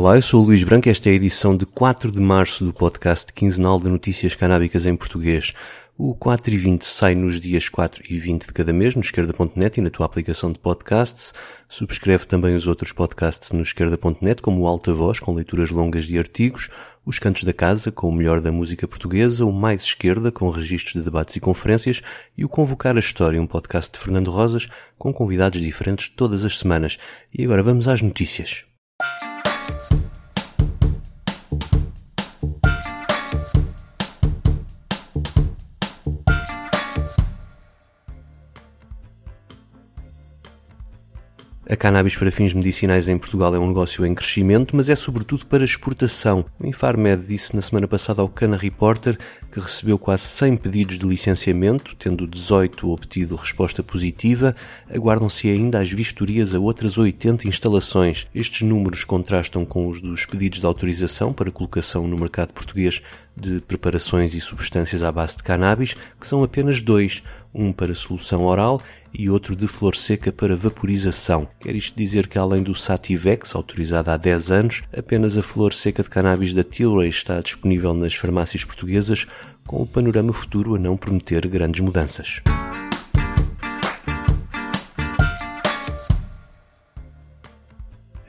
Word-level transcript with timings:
Olá, 0.00 0.14
eu 0.14 0.22
sou 0.22 0.42
o 0.42 0.44
Luís 0.44 0.62
Branco. 0.62 0.88
Esta 0.88 1.08
é 1.08 1.12
a 1.12 1.16
edição 1.16 1.56
de 1.56 1.66
4 1.66 2.12
de 2.12 2.20
março 2.20 2.64
do 2.64 2.72
podcast 2.72 3.32
quinzenal 3.32 3.80
de 3.80 3.88
notícias 3.88 4.32
canábicas 4.32 4.86
em 4.86 4.94
português. 4.94 5.54
O 5.98 6.14
4 6.14 6.54
e 6.54 6.56
20 6.56 6.84
sai 6.84 7.16
nos 7.16 7.40
dias 7.40 7.68
4 7.68 8.04
e 8.08 8.16
20 8.16 8.46
de 8.46 8.52
cada 8.52 8.72
mês 8.72 8.94
no 8.94 9.00
esquerda.net 9.00 9.76
e 9.76 9.82
na 9.82 9.90
tua 9.90 10.06
aplicação 10.06 10.52
de 10.52 10.58
podcasts. 10.60 11.34
Subscreve 11.68 12.26
também 12.26 12.54
os 12.54 12.68
outros 12.68 12.92
podcasts 12.92 13.50
no 13.50 13.60
esquerda.net, 13.60 14.40
como 14.40 14.62
o 14.62 14.68
Alta 14.68 14.94
Voz, 14.94 15.18
com 15.18 15.34
leituras 15.34 15.72
longas 15.72 16.04
de 16.04 16.16
artigos, 16.16 16.70
os 17.04 17.18
Cantos 17.18 17.42
da 17.42 17.52
Casa, 17.52 17.90
com 17.90 18.08
o 18.08 18.12
melhor 18.12 18.40
da 18.40 18.52
música 18.52 18.86
portuguesa, 18.86 19.44
o 19.44 19.52
Mais 19.52 19.82
Esquerda, 19.82 20.30
com 20.30 20.48
registros 20.48 20.92
de 20.92 21.02
debates 21.02 21.34
e 21.34 21.40
conferências, 21.40 22.02
e 22.36 22.44
o 22.44 22.48
Convocar 22.48 22.94
a 22.94 23.00
História, 23.00 23.42
um 23.42 23.48
podcast 23.48 23.90
de 23.92 23.98
Fernando 23.98 24.30
Rosas, 24.30 24.68
com 24.96 25.12
convidados 25.12 25.60
diferentes 25.60 26.08
todas 26.08 26.44
as 26.44 26.56
semanas. 26.56 26.98
E 27.36 27.42
agora 27.44 27.64
vamos 27.64 27.88
às 27.88 28.00
notícias. 28.00 28.67
A 41.70 41.76
cannabis 41.76 42.16
para 42.16 42.30
fins 42.30 42.54
medicinais 42.54 43.08
em 43.08 43.18
Portugal 43.18 43.54
é 43.54 43.58
um 43.58 43.66
negócio 43.66 44.06
em 44.06 44.14
crescimento, 44.14 44.74
mas 44.74 44.88
é 44.88 44.96
sobretudo 44.96 45.44
para 45.44 45.62
exportação. 45.62 46.46
O 46.58 46.66
Infarmed 46.66 47.26
disse 47.26 47.54
na 47.54 47.60
semana 47.60 47.86
passada 47.86 48.22
ao 48.22 48.28
Cana 48.28 48.56
Reporter 48.56 49.18
que 49.52 49.60
recebeu 49.60 49.98
quase 49.98 50.22
100 50.28 50.56
pedidos 50.56 50.98
de 50.98 51.06
licenciamento, 51.06 51.94
tendo 51.96 52.26
18 52.26 52.90
obtido 52.90 53.36
resposta 53.36 53.82
positiva. 53.82 54.56
Aguardam-se 54.88 55.46
ainda 55.50 55.78
as 55.78 55.90
vistorias 55.90 56.54
a 56.54 56.58
outras 56.58 56.96
80 56.96 57.46
instalações. 57.46 58.26
Estes 58.34 58.62
números 58.62 59.04
contrastam 59.04 59.66
com 59.66 59.88
os 59.88 60.00
dos 60.00 60.24
pedidos 60.24 60.60
de 60.60 60.66
autorização 60.66 61.34
para 61.34 61.50
colocação 61.50 62.08
no 62.08 62.16
mercado 62.16 62.54
português 62.54 63.02
de 63.38 63.60
preparações 63.60 64.34
e 64.34 64.40
substâncias 64.40 65.02
à 65.02 65.12
base 65.12 65.36
de 65.36 65.42
cannabis, 65.42 65.94
que 66.18 66.26
são 66.26 66.42
apenas 66.42 66.82
dois, 66.82 67.22
um 67.54 67.72
para 67.72 67.94
solução 67.94 68.42
oral 68.42 68.80
e 69.12 69.30
outro 69.30 69.56
de 69.56 69.66
flor 69.66 69.94
seca 69.94 70.30
para 70.30 70.56
vaporização. 70.56 71.48
Quer 71.60 71.74
isto 71.74 71.96
dizer 71.96 72.26
que 72.26 72.38
além 72.38 72.62
do 72.62 72.74
Sativex, 72.74 73.54
autorizado 73.54 74.10
há 74.10 74.16
10 74.16 74.50
anos, 74.50 74.82
apenas 74.96 75.38
a 75.38 75.42
flor 75.42 75.72
seca 75.72 76.02
de 76.02 76.10
cannabis 76.10 76.52
da 76.52 76.62
Tilray 76.62 77.08
está 77.08 77.40
disponível 77.40 77.94
nas 77.94 78.14
farmácias 78.14 78.64
portuguesas, 78.64 79.26
com 79.66 79.82
o 79.82 79.86
panorama 79.86 80.32
futuro 80.32 80.74
a 80.74 80.78
não 80.78 80.96
prometer 80.96 81.46
grandes 81.46 81.80
mudanças. 81.80 82.42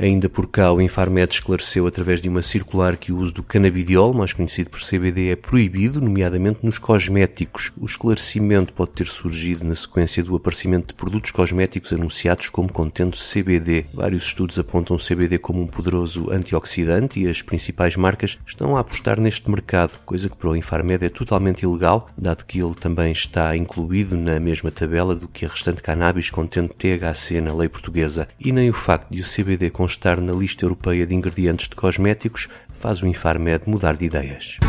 Ainda 0.02 0.30
por 0.30 0.48
cá, 0.48 0.72
o 0.72 0.80
Infarmed 0.80 1.34
esclareceu 1.34 1.86
através 1.86 2.22
de 2.22 2.30
uma 2.30 2.42
circular 2.42 2.96
que 2.96 3.12
o 3.12 3.18
uso 3.18 3.34
do 3.34 3.44
canabidiol, 3.44 4.14
mais 4.14 4.32
conhecido 4.32 4.70
por 4.70 4.80
CBD, 4.80 5.32
é 5.32 5.36
proibido, 5.36 6.00
nomeadamente 6.00 6.60
nos 6.64 6.80
cosméticos. 6.80 7.74
O 7.76 7.86
esclarecimento 7.86 8.72
pode 8.72 8.92
ter 8.92 9.08
surgido 9.08 9.66
na 9.66 9.76
sequência 9.76 10.24
do 10.24 10.38
aparecimento 10.38 10.88
de 10.88 10.94
produtos 10.94 11.32
cosméticos 11.32 11.92
anunciados 11.92 12.48
como 12.48 12.72
contendo 12.72 13.18
CBD. 13.18 13.88
Vários 13.94 14.24
estudos 14.24 14.58
apontam 14.58 14.96
o 14.96 15.00
CBD 15.06 15.38
como 15.38 15.62
um 15.62 15.68
poderoso 15.68 16.32
antioxidante 16.32 17.20
e 17.20 17.28
as 17.28 17.42
principais 17.42 17.98
marcas 17.98 18.40
estão 18.48 18.78
a 18.78 18.80
apostar 18.80 19.20
neste 19.20 19.52
mercado, 19.52 20.00
coisa 20.06 20.30
que 20.30 20.38
para 20.38 20.50
o 20.50 20.56
Infarmed 20.56 21.04
é 21.04 21.10
totalmente 21.10 21.64
ilegal, 21.64 22.10
dado 22.18 22.46
que 22.46 22.62
ele 22.62 22.74
também 22.74 23.12
está 23.12 23.54
incluído 23.58 24.16
na 24.16 24.40
mesma 24.40 24.72
tabela 24.72 25.14
do 25.14 25.28
que 25.28 25.46
a 25.46 25.50
restante 25.50 25.84
cannabis 25.84 26.30
contendo 26.30 26.74
THC 26.74 27.42
na 27.42 27.54
lei 27.54 27.68
portuguesa. 27.68 28.30
E 28.40 28.54
nem 28.54 28.70
o 28.70 28.74
facto 28.74 29.12
de 29.12 29.20
o 29.20 29.26
CBD 29.26 29.70
constar 29.90 30.22
na 30.22 30.34
lista 30.34 30.66
europeia 30.66 31.08
de 31.08 31.16
ingredientes 31.16 31.68
de 31.68 31.76
cosméticos 31.76 32.48
faz 32.76 33.02
o 33.02 33.08
Infarmed 33.08 33.64
mudar 33.66 33.98
de 33.98 34.06
ideias. 34.06 34.60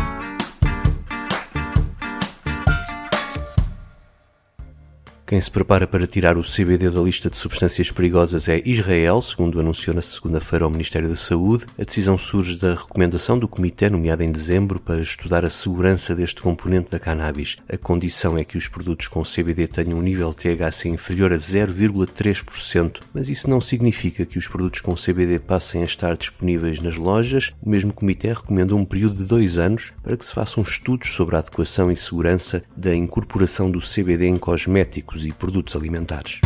Quem 5.31 5.39
se 5.39 5.49
prepara 5.49 5.87
para 5.87 6.05
tirar 6.05 6.37
o 6.37 6.43
CBD 6.43 6.89
da 6.89 6.99
lista 6.99 7.29
de 7.29 7.37
substâncias 7.37 7.89
perigosas 7.89 8.49
é 8.49 8.61
Israel, 8.65 9.21
segundo 9.21 9.61
anunciou 9.61 9.95
na 9.95 10.01
segunda-feira 10.01 10.67
o 10.67 10.69
Ministério 10.69 11.07
da 11.07 11.15
Saúde. 11.15 11.67
A 11.79 11.85
decisão 11.85 12.17
surge 12.17 12.59
da 12.59 12.75
recomendação 12.75 13.39
do 13.39 13.47
Comitê, 13.47 13.89
nomeada 13.89 14.25
em 14.25 14.29
dezembro, 14.29 14.77
para 14.77 14.99
estudar 14.99 15.45
a 15.45 15.49
segurança 15.49 16.13
deste 16.13 16.41
componente 16.41 16.91
da 16.91 16.99
cannabis. 16.99 17.55
A 17.69 17.77
condição 17.77 18.37
é 18.37 18.43
que 18.43 18.57
os 18.57 18.67
produtos 18.67 19.07
com 19.07 19.23
CBD 19.23 19.69
tenham 19.69 19.99
um 19.99 20.01
nível 20.01 20.33
THC 20.33 20.89
inferior 20.89 21.31
a 21.31 21.37
0,3%, 21.37 22.99
mas 23.13 23.29
isso 23.29 23.49
não 23.49 23.61
significa 23.61 24.25
que 24.25 24.37
os 24.37 24.49
produtos 24.49 24.81
com 24.81 24.95
CBD 24.95 25.39
passem 25.39 25.81
a 25.81 25.85
estar 25.85 26.17
disponíveis 26.17 26.81
nas 26.81 26.97
lojas. 26.97 27.53
O 27.61 27.69
mesmo 27.69 27.93
Comitê 27.93 28.33
recomenda 28.33 28.75
um 28.75 28.83
período 28.83 29.15
de 29.15 29.29
dois 29.29 29.57
anos 29.57 29.93
para 30.03 30.17
que 30.17 30.25
se 30.25 30.33
façam 30.33 30.61
estudos 30.61 31.13
sobre 31.13 31.37
a 31.37 31.39
adequação 31.39 31.89
e 31.89 31.95
segurança 31.95 32.61
da 32.75 32.93
incorporação 32.93 33.71
do 33.71 33.79
CBD 33.79 34.25
em 34.25 34.35
cosméticos 34.35 35.20
e 35.25 35.31
produtos 35.31 35.75
alimentares. 35.75 36.41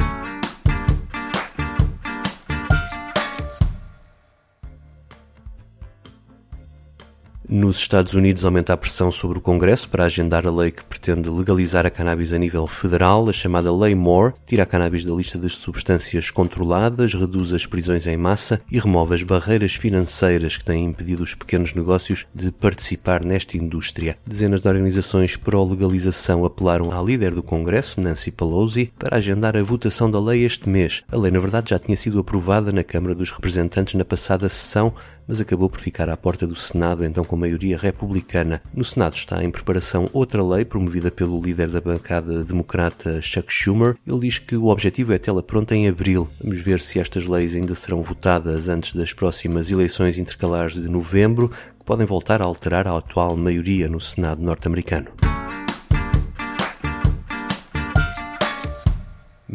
Nos 7.48 7.78
Estados 7.78 8.16
Unidos 8.16 8.44
aumenta 8.44 8.74
a 8.74 8.78
pressão 8.78 9.12
sobre 9.12 9.38
o 9.38 9.42
Congresso 9.42 9.88
para 9.88 10.06
agendar 10.06 10.48
a 10.48 10.52
lei 10.52 10.72
que 10.72 10.84
pretende 10.84 11.30
legalizar 11.30 11.86
a 11.86 11.92
cannabis 11.92 12.34
a 12.34 12.40
nível 12.40 12.66
federal. 12.66 13.30
A 13.30 13.34
chamada 13.34 13.72
Lei 13.72 13.94
Moore 13.94 14.34
tira 14.48 14.64
a 14.64 14.66
cannabis 14.66 15.06
da 15.06 15.14
lista 15.14 15.38
das 15.38 15.54
substâncias 15.54 16.32
controladas, 16.32 17.14
reduz 17.14 17.54
as 17.54 17.68
prisões 17.68 18.08
em 18.08 18.18
massa 18.18 18.62
e 18.72 18.80
remove 18.80 19.14
as 19.14 19.22
barreiras 19.22 19.76
financeiras 19.76 20.58
que 20.58 20.66
têm 20.66 20.86
impedido 20.86 21.22
os 21.22 21.36
pequenos 21.36 21.76
negócios 21.76 22.26
de 22.34 22.52
participar 22.52 23.24
nesta 23.24 23.56
indústria. 23.58 24.18
Dezenas 24.26 24.62
de 24.62 24.68
organizações 24.68 25.36
pró-legalização 25.36 26.46
apelaram 26.46 26.92
à 26.92 27.02
líder 27.04 27.36
do 27.36 27.44
Congresso, 27.44 28.02
Nancy 28.02 28.32
Pelosi, 28.32 28.92
para 28.98 29.18
agendar 29.18 29.56
a 29.56 29.62
votação 29.62 30.10
da 30.10 30.20
lei 30.20 30.44
este 30.44 30.68
mês. 30.68 31.04
A 31.12 31.18
lei, 31.18 31.30
na 31.30 31.40
verdade, 31.40 31.70
já 31.70 31.78
tinha 31.78 31.96
sido 31.96 32.20
aprovada 32.20 32.72
na 32.72 32.84
Câmara 32.84 33.14
dos 33.14 33.32
Representantes 33.32 33.94
na 33.94 34.04
passada 34.04 34.50
sessão, 34.50 34.94
mas 35.28 35.42
acabou 35.42 35.70
por 35.70 35.80
ficar 35.80 36.10
à 36.10 36.18
porta 36.18 36.46
do 36.46 36.56
Senado, 36.56 37.04
então 37.04 37.24
com 37.24 37.36
maioria 37.36 37.78
republicana. 37.78 38.62
No 38.74 38.84
Senado 38.84 39.16
está 39.16 39.44
em 39.44 39.52
preparação 39.52 40.08
outra 40.14 40.44
lei 40.44 40.66
promovida 40.66 41.12
pelo 41.12 41.42
líder 41.42 41.70
da 41.70 41.82
bancada 41.82 42.44
democrata 42.44 43.22
Chuck 43.22 43.52
Schumer. 43.52 43.96
Ele 44.06 44.20
diz 44.20 44.40
que 44.40 44.56
o 44.56 44.68
objetivo 44.68 45.14
é 45.14 45.18
tê-la 45.18 45.44
pronta 45.44 45.76
em 45.76 45.88
abril. 45.88 46.30
Vamos 46.42 46.60
ver 46.60 46.80
se 46.80 47.00
estas 47.00 47.26
leis 47.26 47.56
ainda 47.56 47.76
serão 47.76 48.02
votadas 48.02 48.70
antes 48.70 48.94
das 48.94 49.14
próximas 49.14 49.72
eleições 49.72 50.18
intercalares 50.18 50.74
de 50.74 50.90
novembro, 50.90 51.50
que 51.50 51.86
podem 51.86 52.06
voltar 52.06 52.42
a 52.42 52.46
alterar 52.46 52.88
a 52.88 52.98
atual 52.98 53.36
maioria 53.36 53.88
no 53.88 54.00
Senado 54.00 54.42
norte-americano. 54.42 55.08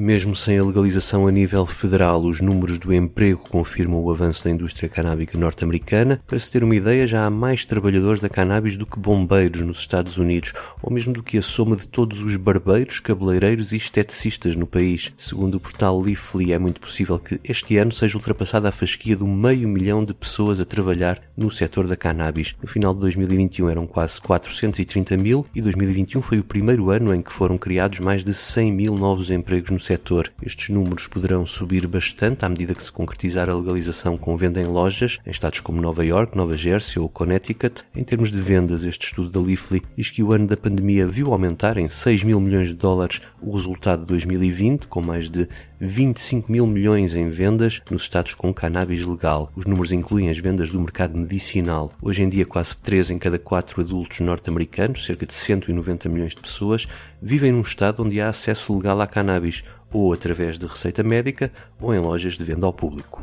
Mesmo 0.02 0.34
sem 0.34 0.58
a 0.58 0.64
legalização 0.64 1.26
a 1.26 1.30
nível 1.30 1.66
federal, 1.66 2.22
os 2.22 2.40
números 2.40 2.78
do 2.78 2.90
emprego 2.90 3.46
confirmam 3.50 4.02
o 4.02 4.10
avanço 4.10 4.42
da 4.42 4.50
indústria 4.50 4.88
canábica 4.88 5.36
norte-americana. 5.36 6.22
Para 6.26 6.38
se 6.38 6.50
ter 6.50 6.64
uma 6.64 6.74
ideia, 6.74 7.06
já 7.06 7.26
há 7.26 7.28
mais 7.28 7.66
trabalhadores 7.66 8.18
da 8.18 8.30
cannabis 8.30 8.78
do 8.78 8.86
que 8.86 8.98
bombeiros 8.98 9.60
nos 9.60 9.80
Estados 9.80 10.16
Unidos, 10.16 10.54
ou 10.80 10.90
mesmo 10.90 11.12
do 11.12 11.22
que 11.22 11.36
a 11.36 11.42
soma 11.42 11.76
de 11.76 11.86
todos 11.86 12.22
os 12.22 12.34
barbeiros, 12.36 12.98
cabeleireiros 12.98 13.72
e 13.72 13.76
esteticistas 13.76 14.56
no 14.56 14.66
país. 14.66 15.12
Segundo 15.18 15.56
o 15.56 15.60
portal 15.60 16.00
Leafly, 16.00 16.54
é 16.54 16.58
muito 16.58 16.80
possível 16.80 17.18
que 17.18 17.38
este 17.44 17.76
ano 17.76 17.92
seja 17.92 18.16
ultrapassada 18.16 18.70
a 18.70 18.72
fasquia 18.72 19.14
do 19.14 19.28
meio 19.28 19.68
milhão 19.68 20.02
de 20.02 20.14
pessoas 20.14 20.60
a 20.60 20.64
trabalhar 20.64 21.20
no 21.36 21.50
setor 21.50 21.86
da 21.86 21.94
cannabis. 21.94 22.56
No 22.62 22.66
final 22.66 22.94
de 22.94 23.00
2021 23.00 23.68
eram 23.68 23.86
quase 23.86 24.18
430 24.18 25.18
mil 25.18 25.44
e 25.54 25.60
2021 25.60 26.22
foi 26.22 26.38
o 26.38 26.44
primeiro 26.44 26.88
ano 26.88 27.14
em 27.14 27.20
que 27.20 27.30
foram 27.30 27.58
criados 27.58 28.00
mais 28.00 28.24
de 28.24 28.32
100 28.32 28.72
mil 28.72 28.96
novos 28.96 29.30
empregos 29.30 29.70
no 29.70 29.89
setor. 29.90 30.32
Estes 30.40 30.68
números 30.68 31.08
poderão 31.08 31.44
subir 31.44 31.84
bastante 31.88 32.44
à 32.44 32.48
medida 32.48 32.76
que 32.76 32.82
se 32.82 32.92
concretizar 32.92 33.50
a 33.50 33.54
legalização 33.54 34.16
com 34.16 34.36
venda 34.36 34.60
em 34.60 34.66
lojas 34.66 35.18
em 35.26 35.30
estados 35.30 35.58
como 35.58 35.82
Nova 35.82 36.06
York, 36.06 36.36
Nova 36.36 36.56
Jersey 36.56 37.02
ou 37.02 37.08
Connecticut. 37.08 37.82
Em 37.92 38.04
termos 38.04 38.30
de 38.30 38.40
vendas, 38.40 38.84
este 38.84 39.06
estudo 39.06 39.30
da 39.30 39.40
Leafly 39.40 39.82
diz 39.96 40.08
que 40.08 40.22
o 40.22 40.32
ano 40.32 40.46
da 40.46 40.56
pandemia 40.56 41.08
viu 41.08 41.32
aumentar 41.32 41.76
em 41.76 41.88
6 41.88 42.22
mil 42.22 42.40
milhões 42.40 42.68
de 42.68 42.74
dólares 42.74 43.20
o 43.42 43.50
resultado 43.50 44.02
de 44.02 44.08
2020, 44.08 44.86
com 44.86 45.02
mais 45.02 45.28
de 45.28 45.48
25 45.80 46.52
mil 46.52 46.66
milhões 46.66 47.14
em 47.14 47.30
vendas 47.30 47.80
nos 47.90 48.02
estados 48.02 48.34
com 48.34 48.52
cannabis 48.52 49.04
legal. 49.04 49.50
Os 49.56 49.64
números 49.64 49.92
incluem 49.92 50.28
as 50.28 50.38
vendas 50.38 50.70
do 50.70 50.78
mercado 50.78 51.16
medicinal. 51.16 51.90
Hoje 52.02 52.22
em 52.22 52.28
dia, 52.28 52.44
quase 52.44 52.76
3 52.76 53.12
em 53.12 53.18
cada 53.18 53.38
4 53.38 53.80
adultos 53.80 54.20
norte-americanos, 54.20 55.06
cerca 55.06 55.24
de 55.24 55.32
190 55.32 56.08
milhões 56.10 56.34
de 56.34 56.42
pessoas, 56.42 56.86
vivem 57.20 57.50
num 57.50 57.62
estado 57.62 58.02
onde 58.02 58.20
há 58.20 58.28
acesso 58.28 58.76
legal 58.76 59.00
à 59.00 59.06
cannabis, 59.06 59.64
ou 59.92 60.12
através 60.12 60.58
de 60.58 60.66
receita 60.66 61.02
médica 61.02 61.50
ou 61.80 61.94
em 61.94 61.98
lojas 61.98 62.34
de 62.34 62.44
venda 62.44 62.66
ao 62.66 62.72
público. 62.72 63.22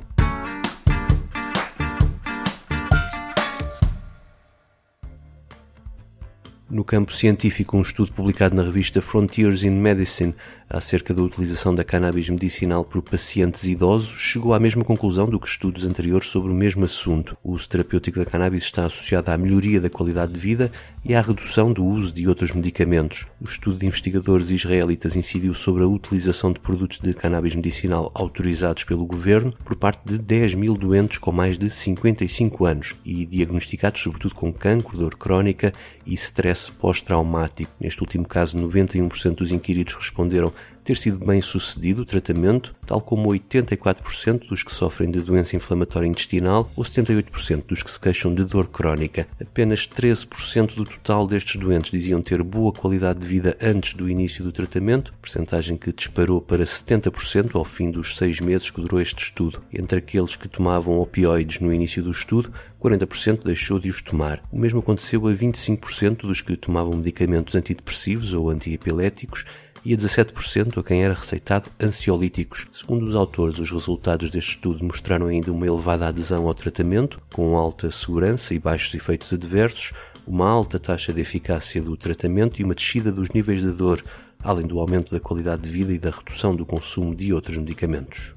No 6.70 6.84
campo 6.84 7.14
científico, 7.14 7.78
um 7.78 7.82
estudo 7.82 8.12
publicado 8.12 8.54
na 8.54 8.62
revista 8.62 9.02
Frontiers 9.02 9.64
in 9.64 9.72
Medicine 9.72 10.36
acerca 10.70 11.14
da 11.14 11.22
utilização 11.22 11.74
da 11.74 11.82
cannabis 11.82 12.30
medicinal 12.30 12.84
por 12.84 13.02
pacientes 13.02 13.64
idosos 13.64 14.20
chegou 14.20 14.54
à 14.54 14.60
mesma 14.60 14.84
conclusão 14.84 15.30
do 15.30 15.40
que 15.40 15.48
estudos 15.48 15.86
anteriores 15.86 16.28
sobre 16.28 16.52
o 16.52 16.54
mesmo 16.54 16.84
assunto. 16.84 17.38
O 17.42 17.54
uso 17.54 17.70
terapêutico 17.70 18.20
da 18.20 18.26
cannabis 18.26 18.66
está 18.66 18.86
associado 18.86 19.32
à 19.32 19.38
melhoria 19.38 19.80
da 19.80 19.90
qualidade 19.90 20.34
de 20.34 20.40
vida 20.42 20.70
e 21.08 21.16
à 21.16 21.22
redução 21.22 21.72
do 21.72 21.86
uso 21.86 22.14
de 22.14 22.28
outros 22.28 22.52
medicamentos. 22.52 23.28
O 23.40 23.46
estudo 23.46 23.78
de 23.78 23.86
investigadores 23.86 24.52
israelitas 24.52 25.16
incidiu 25.16 25.54
sobre 25.54 25.82
a 25.82 25.88
utilização 25.88 26.52
de 26.52 26.60
produtos 26.60 27.00
de 27.00 27.14
cannabis 27.14 27.56
medicinal 27.56 28.12
autorizados 28.14 28.84
pelo 28.84 29.06
governo 29.06 29.54
por 29.64 29.78
parte 29.78 30.02
de 30.04 30.18
10 30.18 30.56
mil 30.56 30.74
doentes 30.76 31.18
com 31.18 31.32
mais 31.32 31.58
de 31.58 31.70
55 31.70 32.66
anos 32.66 32.96
e 33.06 33.26
diagnosticados 33.26 34.02
sobretudo 34.02 34.36
com 34.36 34.52
cancro, 34.52 34.98
dor 34.98 35.16
crónica 35.16 35.72
e 36.06 36.14
stress 36.14 36.70
pós-traumático. 36.70 37.72
Neste 37.80 38.02
último 38.02 38.28
caso, 38.28 38.58
91% 38.58 39.36
dos 39.36 39.54
inquiridos 39.54 39.96
responderam 39.96 40.52
ter 40.88 40.96
sido 40.96 41.18
bem 41.20 41.42
sucedido 41.42 42.04
o 42.04 42.06
tratamento, 42.06 42.74
tal 42.86 43.02
como 43.02 43.28
84% 43.28 44.48
dos 44.48 44.64
que 44.64 44.72
sofrem 44.72 45.12
de 45.12 45.20
doença 45.20 45.54
inflamatória 45.54 46.08
intestinal 46.08 46.72
ou 46.78 46.84
78% 46.84 47.66
dos 47.68 47.84
que 47.84 47.92
se 47.92 48.00
queixam 48.00 48.34
de 48.34 48.46
dor 48.46 48.68
crónica. 48.68 49.28
Apenas 49.42 49.86
13% 49.86 50.76
do 50.76 50.86
total 50.86 51.28
destes 51.28 51.58
doentes 51.58 51.92
diziam 51.92 52.22
ter 52.22 52.42
boa 52.42 52.72
qualidade 52.72 53.20
de 53.20 53.26
vida 53.26 53.58
antes 53.62 53.96
do 53.96 54.10
início 54.10 54.46
do 54.46 54.52
tratamento, 54.54 55.14
percentagem 55.22 55.76
que 55.76 55.92
disparou 55.92 56.40
para 56.40 56.64
70% 56.64 57.56
ao 57.56 57.66
fim 57.66 57.92
dos 57.92 58.16
seis 58.16 58.40
meses 58.40 58.72
que 58.72 58.80
durou 58.80 59.02
este 59.02 59.22
estudo. 59.22 59.62
Entre 59.74 60.00
aqueles 60.00 60.38
que 60.38 60.48
tomavam 60.48 61.02
opioides 61.02 61.60
no 61.60 61.74
início 61.74 62.02
do 62.02 62.12
estudo, 62.12 62.50
40% 62.82 63.44
deixou 63.44 63.78
de 63.80 63.90
os 63.90 64.02
tomar. 64.02 64.42
O 64.52 64.58
mesmo 64.58 64.80
aconteceu 64.80 65.28
a 65.28 65.34
25% 65.34 66.22
dos 66.22 66.40
que 66.40 66.56
tomavam 66.56 66.96
medicamentos 66.96 67.56
antidepressivos 67.56 68.34
ou 68.34 68.50
antiepiléticos 68.50 69.44
e 69.88 69.94
a 69.94 69.98
17% 69.98 70.80
a 70.80 70.84
quem 70.84 71.02
era 71.02 71.14
receitado 71.14 71.70
ansiolíticos. 71.82 72.68
Segundo 72.74 73.08
os 73.08 73.16
autores, 73.16 73.58
os 73.58 73.72
resultados 73.72 74.30
deste 74.30 74.50
estudo 74.50 74.84
mostraram 74.84 75.28
ainda 75.28 75.50
uma 75.50 75.66
elevada 75.66 76.06
adesão 76.06 76.46
ao 76.46 76.54
tratamento, 76.54 77.22
com 77.34 77.56
alta 77.56 77.90
segurança 77.90 78.54
e 78.54 78.60
baixos 78.60 78.94
efeitos 78.94 79.32
adversos, 79.32 79.94
uma 80.28 80.50
alta 80.50 80.78
taxa 80.78 81.14
de 81.14 81.22
eficácia 81.22 81.82
do 81.82 81.96
tratamento 81.96 82.60
e 82.60 82.66
uma 82.66 82.76
descida 82.76 83.14
dos 83.14 83.30
níveis 83.30 83.62
de 83.62 83.72
dor, 83.72 84.04
além 84.44 84.68
do 84.68 84.78
aumento 84.78 85.10
da 85.10 85.22
qualidade 85.22 85.62
de 85.62 85.70
vida 85.70 85.94
e 85.94 85.98
da 85.98 86.10
redução 86.10 86.54
do 86.54 86.66
consumo 86.66 87.16
de 87.16 87.34
outros 87.34 87.58
medicamentos. 87.58 88.37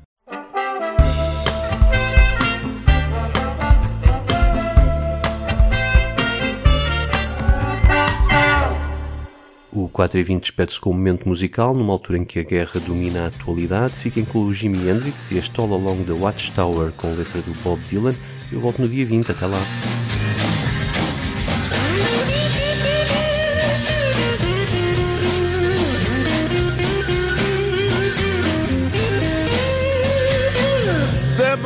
4 9.90 10.18
e 10.18 10.22
20 10.22 10.40
despede-se 10.42 10.80
com 10.80 10.90
um 10.90 10.94
momento 10.94 11.28
musical, 11.28 11.74
numa 11.74 11.92
altura 11.92 12.18
em 12.18 12.24
que 12.24 12.38
a 12.38 12.42
guerra 12.42 12.80
domina 12.80 13.24
a 13.24 13.26
atualidade. 13.26 13.96
Fiquem 13.96 14.24
com 14.24 14.44
o 14.44 14.52
Jimi 14.52 14.88
Hendrix 14.88 15.30
e 15.30 15.38
este 15.38 15.60
All 15.60 15.72
Along 15.72 16.04
the 16.04 16.12
Watchtower 16.12 16.92
com 16.92 17.12
letra 17.14 17.42
do 17.42 17.52
Bob 17.62 17.80
Dylan. 17.88 18.14
Eu 18.50 18.60
volto 18.60 18.80
no 18.80 18.88
dia 18.88 19.04
20, 19.04 19.32
até 19.32 19.46
lá. 19.46 19.60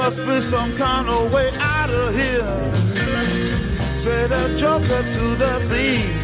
Must 0.04 0.26
be 0.26 0.38
some 0.42 0.76
kind 0.76 1.08
of 1.08 1.32
way 1.32 1.50
out 1.58 1.88
of 1.88 2.14
here. 2.14 2.44
Say 3.96 4.26
the 4.26 4.54
joker 4.54 5.02
to 5.02 5.34
the 5.34 5.60
thief. 5.70 6.23